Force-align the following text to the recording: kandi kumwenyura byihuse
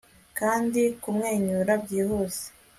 kandi 0.39 0.81
kumwenyura 1.01 1.71
byihuse 1.83 2.45